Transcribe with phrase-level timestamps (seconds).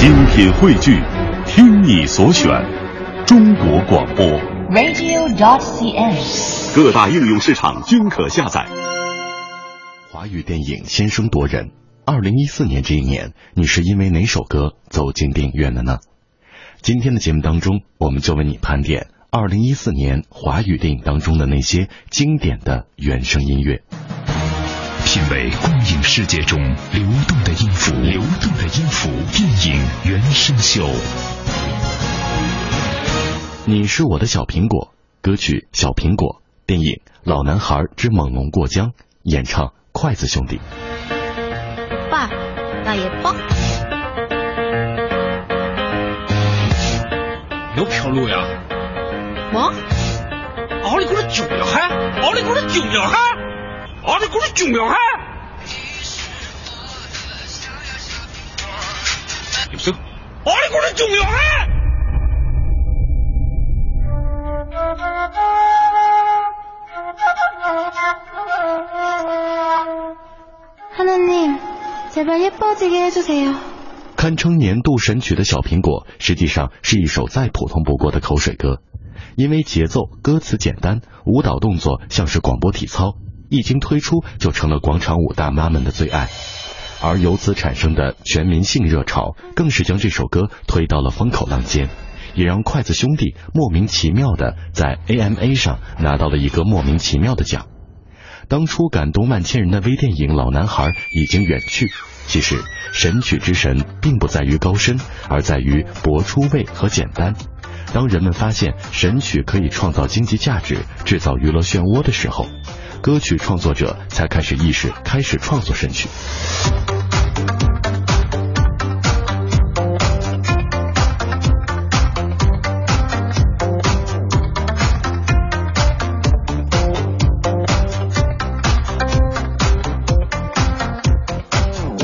[0.00, 0.98] 精品汇聚，
[1.44, 2.48] 听你所选，
[3.26, 4.24] 中国广播。
[4.70, 6.74] radio.cn。
[6.74, 8.66] 各大应用市场均可下载。
[10.10, 11.72] 华语电影先声夺人。
[12.06, 15.98] 二零一四年这一年，你是因为哪首歌走进电影院的呢？
[16.80, 23.82] 今天的节目当中，我们就为你盘点二零一四年华语电影当中的那些经典的原声音乐。
[25.30, 26.58] 为光影世界中
[26.92, 30.88] 流动的音符流动的音符电影原声秀。
[33.66, 38.92] 你是我的小苹果歌曲小苹果电影老男孩之猛龙过江
[39.22, 40.60] 演唱筷子兄弟。
[42.10, 42.28] 爸
[42.84, 43.36] 大爷帮
[47.76, 48.60] 有飘路呀。
[49.50, 49.74] 什么
[50.84, 51.88] 奥利给的九幺哈
[52.22, 53.18] 奥利给的九幺哈
[54.04, 54.94] 奥利给的九幺哈
[60.89, 61.29] 아니 그래 중요해?
[70.91, 71.59] 하나님,
[72.11, 73.53] 제발 예뻐지게 해주세요.
[74.15, 78.81] 堪称年度神曲的小苹果，实际上是一首再普通不过的口水歌，
[79.35, 83.17] 因为节奏、歌词简单，舞蹈动作像是广播体操，
[83.49, 86.29] 一经推出就成了广场舞大妈们的最爱。
[87.00, 91.88] 而由此产生的全民性热潮，更是将这首歌推到了风口浪尖，
[92.34, 97.66] 也让筷子兄弟莫名其妙的在 AMA 上拿到了一个莫名其妙的奖。
[98.48, 101.88] 当初感动万千人的微电影《老男孩》已经远去。
[102.26, 102.56] 其实，
[102.92, 104.98] 神曲之神并不在于高深，
[105.28, 107.34] 而在于博出位和简单。
[107.92, 112.46] 当人们发现神曲可以创造经济价值、制造娱乐漩涡的时候，
[113.02, 116.06] 歌曲创作者才开始意识，开始创作神曲。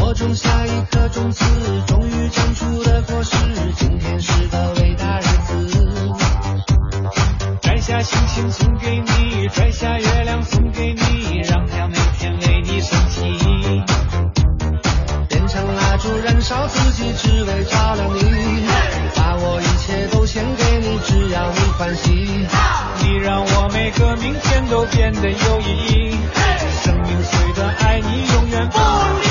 [0.00, 1.44] 我种下一颗种子，
[1.86, 3.36] 终于长出了果实。
[3.76, 5.68] 今天是个伟大日子，
[7.60, 10.65] 摘下星星送给你，摘下月亮送
[17.66, 18.66] 照亮你。
[19.14, 22.46] 把我一切都献给你，只要你欢喜。
[23.00, 26.18] 你让我每个明天都变得有意义。
[26.82, 29.25] 生命虽短，爱你永远不离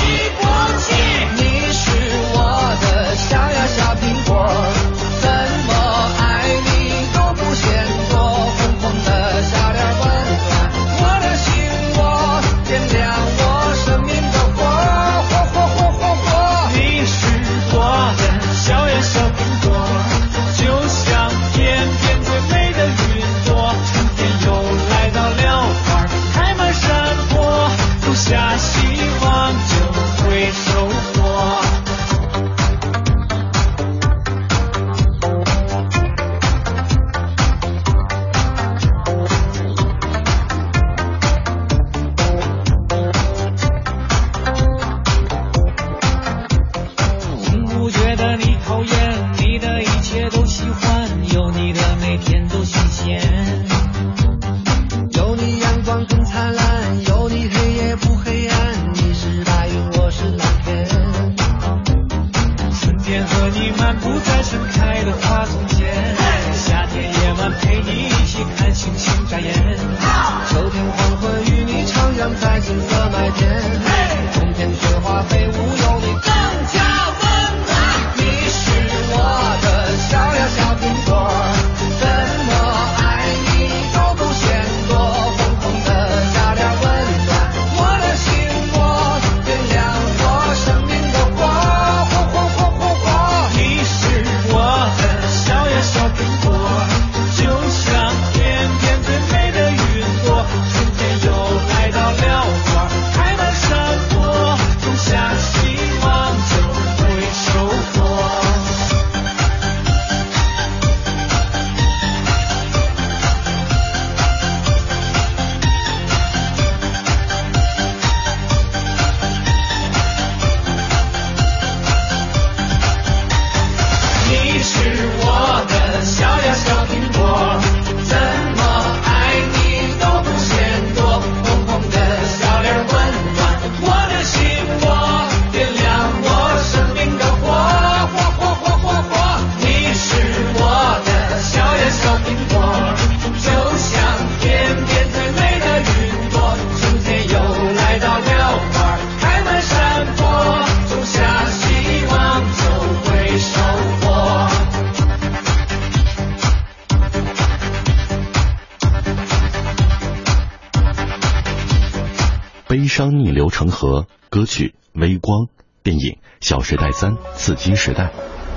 [162.96, 165.40] 伤逆流成河，歌曲《微光》，
[165.82, 168.04] 电影《小时代三：刺金时代》。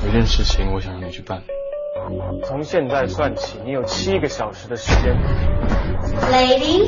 [0.06, 1.41] 有件事情我想让你去办。
[2.47, 5.13] 从现在算起，你有七个小时的时间。
[6.31, 6.88] Lady，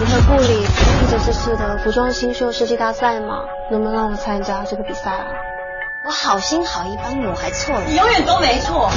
[0.00, 5.26] 你和顾里一九四四的服装新秀设计大赛吗，能不能让我参加这个比赛啊？
[6.06, 7.84] 我好心好意帮你，我还错了。
[7.86, 8.88] 你永远都没错，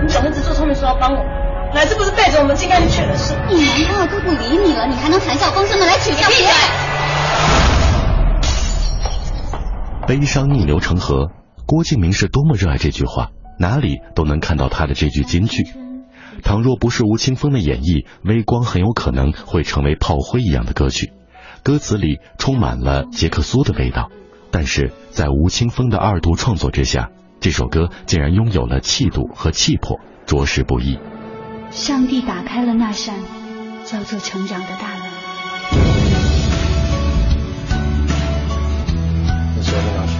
[0.00, 1.39] 你怎么只做聪明说要帮我？
[1.72, 3.32] 来，这不是背着我们进安去的事。
[3.48, 6.54] 你男朋友都不理你了，你还能谈笑风生的来取笑别人？
[10.08, 11.30] 悲伤逆流成河，
[11.66, 13.28] 郭敬明是多么热爱这句话，
[13.58, 15.62] 哪里都能看到他的这句金句。
[16.42, 21.12] 倘若不是吴青峰的演绎，《微光》很有可能会成为炮灰一样的歌曲，
[21.62, 24.10] 歌词里充满了杰克苏的味道。
[24.50, 30.98] 但是在吴青峰的二度创作之下，这首歌竟然拥有了气度和气魄，着实不易。
[31.70, 33.14] 上帝打开了那扇
[33.84, 35.02] 叫做成长的大门。
[39.56, 40.12] 你决定要去？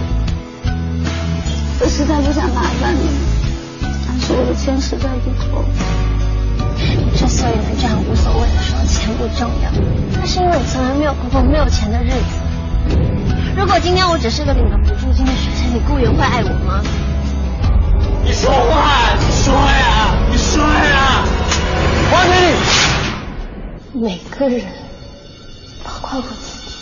[1.79, 3.09] 我实在不想麻烦你，
[4.07, 5.63] 但是我的钱实在不够。
[7.15, 9.69] 之所以能这样无所谓的说钱不重要，
[10.19, 12.39] 那是因为我从来没有过过没有钱的日子。
[13.55, 16.81] 如果今天我只是个领了补助金的学生，你雇员会爱我吗？
[18.23, 21.25] 你说话，你说呀，你说呀，
[22.15, 22.33] 还给
[23.93, 24.01] 你。
[24.01, 24.65] 每个人，
[25.83, 26.75] 包括我自己，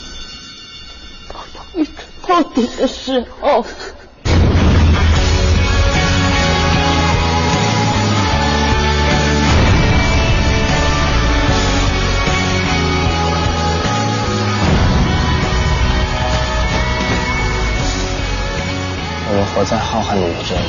[1.27, 1.93] 都有一种
[2.27, 3.65] 到底的时候。
[19.31, 20.61] 我们活在浩瀚的宇宙里，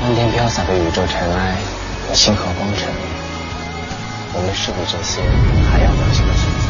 [0.00, 1.58] 漫天飘洒的宇宙尘埃
[2.14, 2.92] 星河光尘，
[4.34, 5.22] 我们是比这些
[5.70, 6.68] 还要渺小的存在。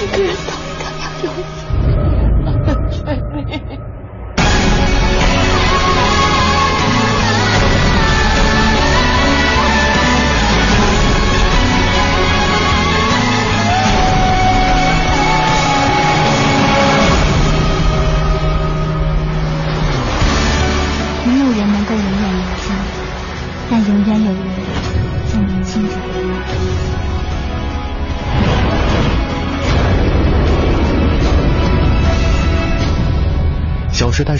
[0.00, 2.23] 每个人都应该要有的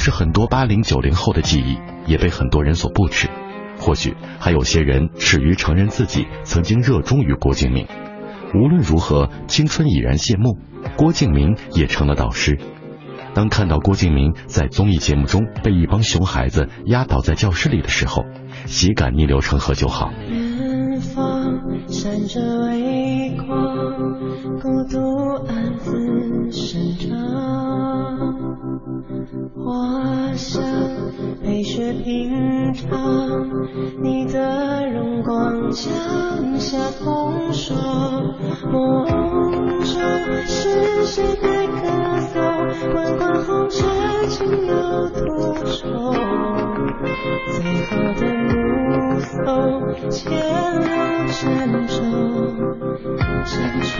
[0.04, 3.30] 是很多八零九零后的记忆，也被很多人所不齿。
[3.78, 7.86] 或许还有些人耻于承认自己曾经热衷于郭敬明。
[8.54, 10.58] 无论如何，青春已然谢幕，
[10.98, 12.58] 郭敬明也成了导师。
[13.32, 18.26] 当看到郭敬明在综艺节目中被一帮熊孩子压倒在教室里的时候，
[18.66, 20.12] 喜感逆流成河就好。
[20.28, 23.74] 远方闪着微光，
[24.60, 24.98] 孤独
[25.48, 25.94] 暗自。
[29.54, 30.62] 花香
[31.42, 32.90] 被雪平常，
[34.02, 37.76] 你的荣光降下风霜。
[38.70, 40.00] 梦中
[40.46, 41.72] 是谁在咳
[42.32, 42.34] 嗽？
[42.92, 43.82] 滚滚红尘
[44.28, 46.14] 情有多重？
[47.50, 49.44] 最后的目送，
[50.10, 50.20] 前
[50.76, 50.82] 路
[51.28, 51.38] 沉
[51.88, 51.94] 重，
[53.44, 53.92] 沉重。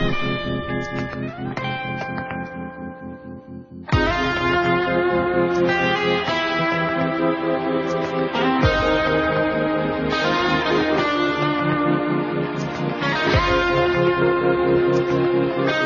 [15.57, 15.84] 喜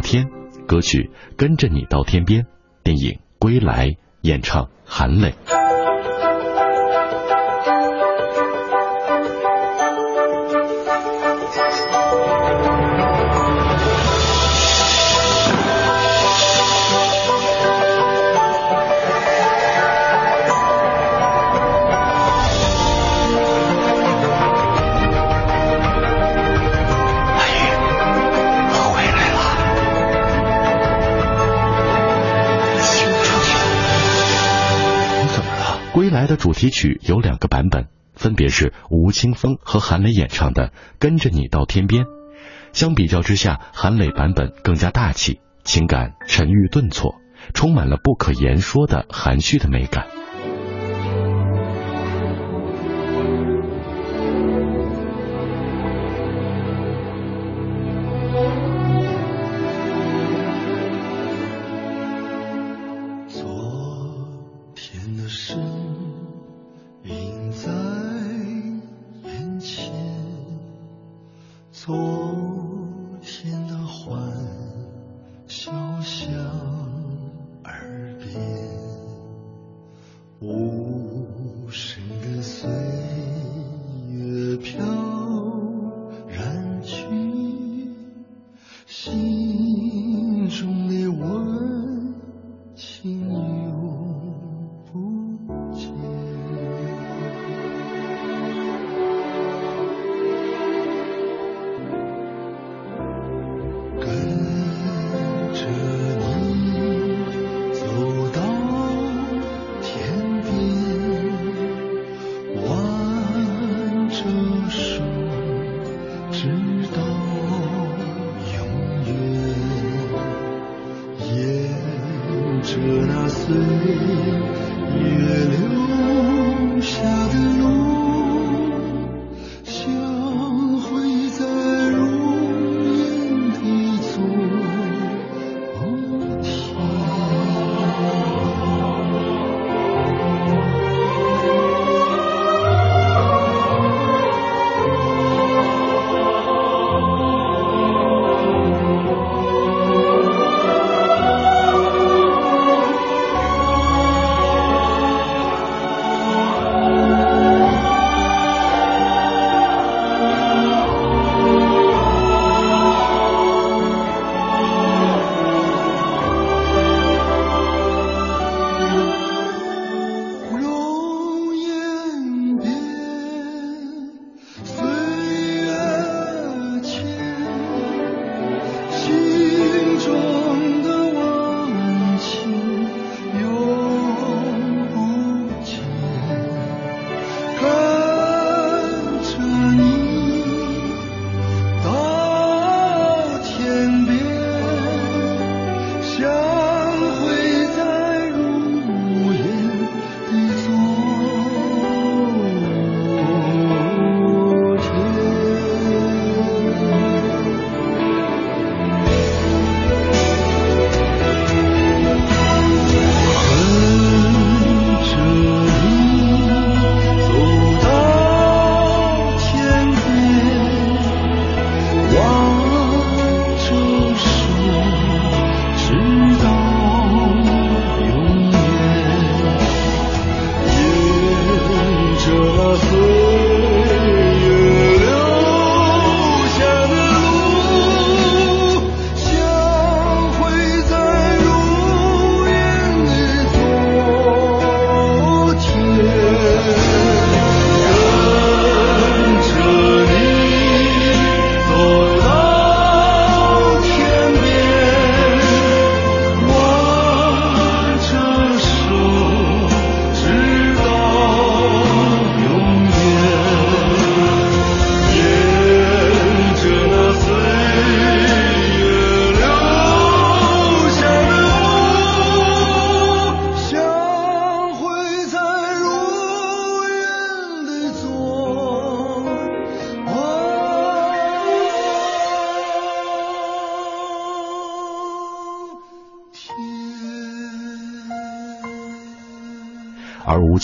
[0.00, 0.28] 天，
[0.66, 2.42] 歌曲《跟着你到天边》，
[2.82, 3.88] 电影《归来》，
[4.22, 5.34] 演唱韩磊。
[36.50, 42.02] 主题曲有两个版本，分别是吴青峰和韩磊演唱的《跟着你到天边》。
[42.72, 47.14] 相比较之下，韩磊版本更加大气，情感沉郁顿挫，
[47.54, 50.08] 充满了不可言说的含蓄的美感。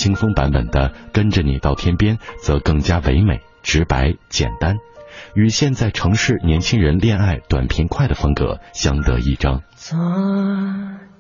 [0.07, 4.77] 而吴青峰版本的《跟着你到天边》则更加唯美、直白、简单，
[5.35, 9.63] 与现在城市年轻人恋爱短平快的风格相得益彰。
[9.75, 9.99] 昨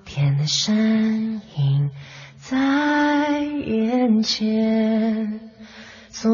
[0.04, 1.90] 天的身影
[2.36, 5.40] 在眼前，
[6.10, 6.30] 昨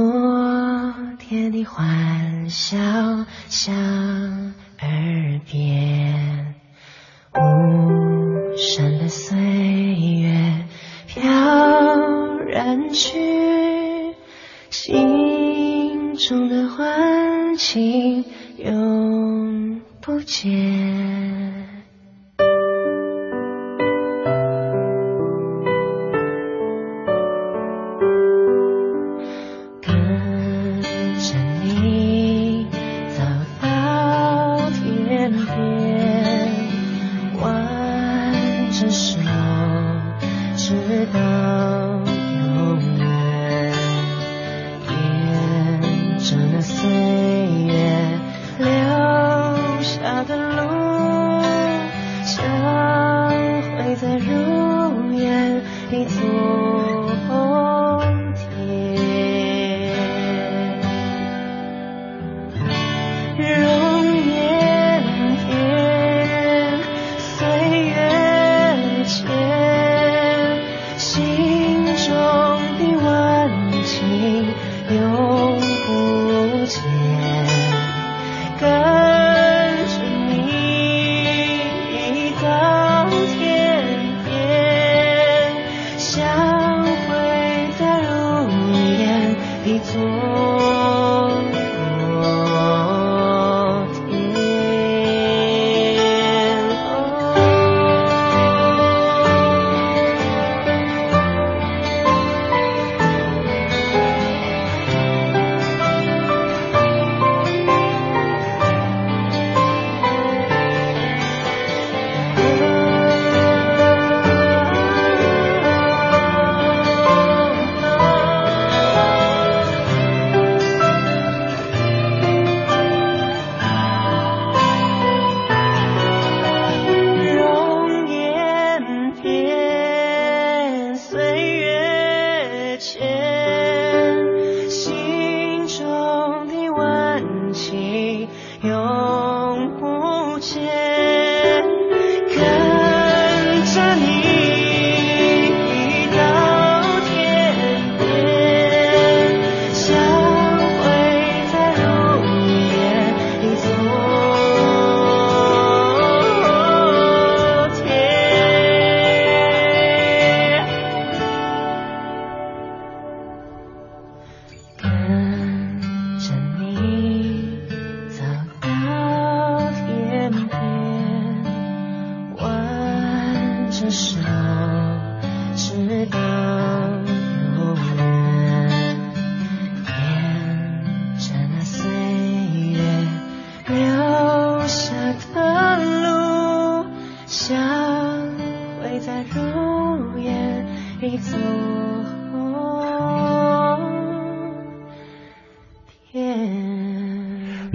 [1.19, 2.77] 天的欢笑
[3.49, 3.75] 响
[4.81, 6.55] 耳边，
[7.33, 10.67] 无声的岁月
[11.15, 11.21] 飘
[12.47, 14.15] 然去，
[14.71, 18.25] 心中的欢情
[18.57, 21.62] 永不见。
[76.65, 77.32] 不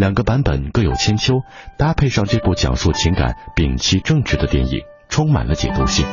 [0.08, 1.42] 两个版本各有千秋，
[1.78, 6.06] 搭配上这部讲述情感、摒弃政治的电影，充满了解读性。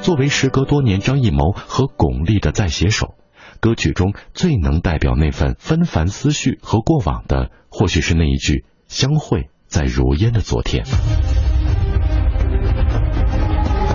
[0.00, 3.16] 作为时隔多年张艺谋和巩俐的再携手，
[3.60, 10.86] 歌曲中最能代表那份纷繁思绪和过往的，或许是那一句“相会在如烟的昨天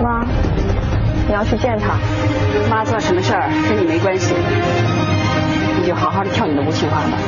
[0.00, 0.24] 妈，
[1.26, 1.98] 你要去见他。
[2.70, 4.32] 妈做什么事儿跟你没关系，
[5.80, 7.18] 你就好好的跳你的无情话吧。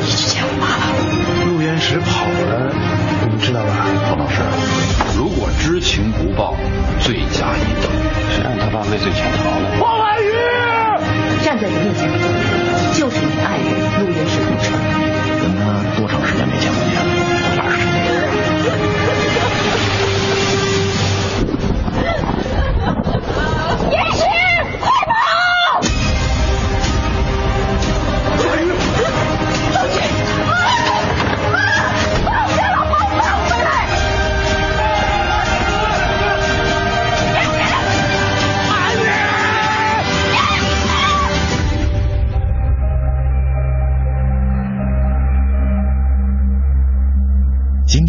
[0.00, 0.92] 你去见我妈了。
[1.46, 2.72] 陆岩石跑了，
[3.22, 3.86] 你们知道吧？
[4.08, 4.42] 冯老师，
[5.16, 6.54] 如果知情不报，
[7.00, 7.90] 罪加一等。
[8.34, 9.80] 谁让他爸畏罪潜逃了？
[9.80, 10.30] 王婉瑜，
[11.44, 12.18] 站在你面前的
[12.94, 13.68] 就是你爱人
[14.00, 14.70] 陆岩石同志。
[15.40, 15.62] 跟他
[15.96, 17.27] 多长时间没见过面了？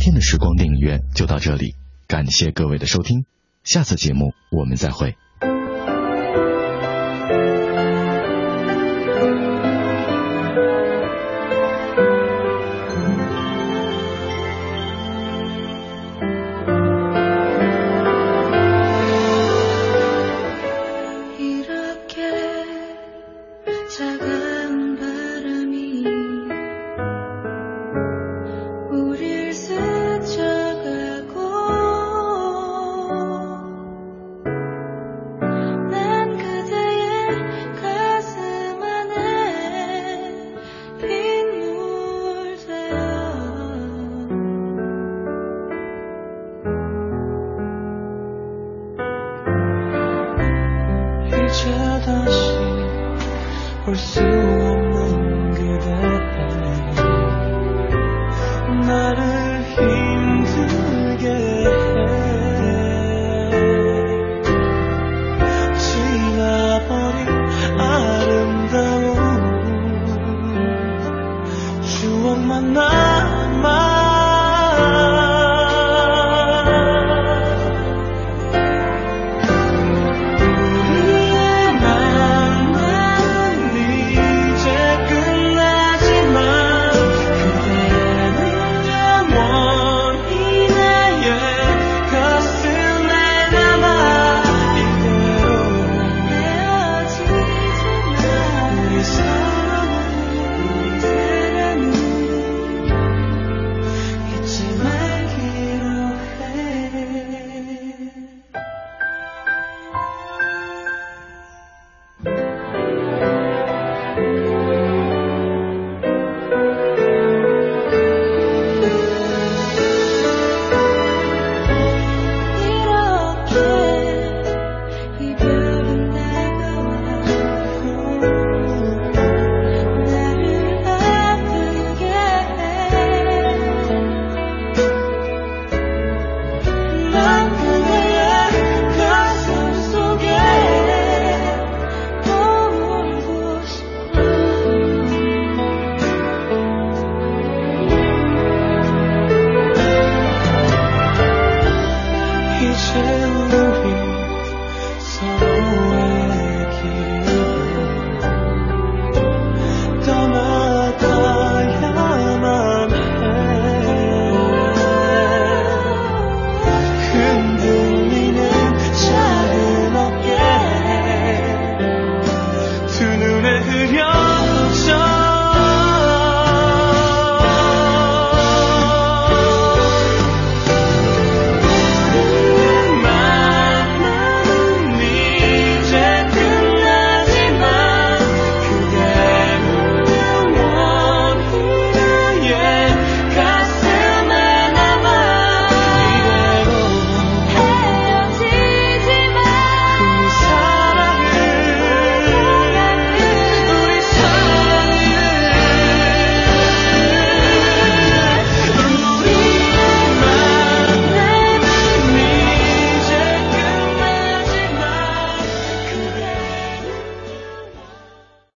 [0.09, 1.75] 天的时光电影院就到这里，
[2.07, 3.25] 感谢各位的收听，
[3.63, 5.15] 下次节目我们再会。